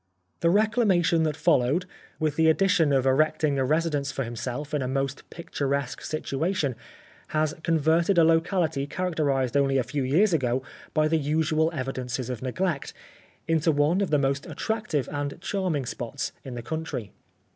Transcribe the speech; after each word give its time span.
The 0.39 0.49
reclamation 0.49 1.21
that 1.25 1.37
followed, 1.37 1.85
with 2.19 2.35
the 2.35 2.49
ad 2.49 2.57
dition 2.57 2.91
of 2.97 3.05
erecting 3.05 3.59
a 3.59 3.63
residence 3.63 4.11
for 4.11 4.23
himself 4.23 4.73
in 4.73 4.81
a 4.81 4.87
most 4.87 5.29
picturesque 5.29 6.01
situation, 6.01 6.75
has 7.27 7.53
converted 7.61 8.17
a 8.17 8.23
locality 8.23 8.87
characterised 8.87 9.55
only 9.55 9.77
a 9.77 9.83
few 9.83 10.01
years 10.01 10.33
ago 10.33 10.63
by 10.95 11.07
the 11.07 11.19
usual 11.19 11.69
evidences 11.71 12.31
of 12.31 12.41
neglect, 12.41 12.95
into 13.47 13.71
one 13.71 14.01
of 14.01 14.09
the 14.09 14.17
most 14.17 14.47
attractive 14.47 15.07
and 15.11 15.39
charming 15.39 15.85
spots 15.85 16.31
in 16.43 16.55
the 16.55 16.63
country. 16.63 17.11